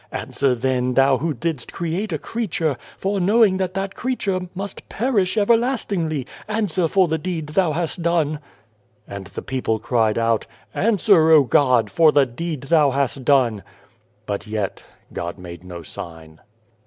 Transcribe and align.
Answer, 0.11 0.55
then, 0.55 0.95
Thou 0.95 1.19
who 1.19 1.31
didst 1.35 1.71
create 1.71 2.11
a 2.11 2.17
crea 2.17 2.47
ture, 2.47 2.75
foreknowing 2.97 3.57
that 3.57 3.75
that 3.75 3.93
creature 3.93 4.49
must 4.55 4.89
perish 4.89 5.37
everlastingly 5.37 6.25
answer 6.47 6.87
for 6.87 7.07
the 7.07 7.19
deed 7.19 7.49
Thou 7.49 7.73
hast 7.73 8.01
done." 8.01 8.39
And 9.07 9.27
the 9.27 9.43
people 9.43 9.77
cried 9.77 10.17
out:" 10.17 10.47
Answer, 10.73 11.29
O 11.29 11.43
God! 11.43 11.91
for 11.91 12.11
the 12.11 12.25
deed 12.25 12.61
Thou 12.63 12.89
hast 12.89 13.23
done." 13.25 13.61
But 14.25 14.47
yet 14.47 14.83
God 15.13 15.37
made 15.37 15.63
no 15.63 15.83
sign. 15.83 16.39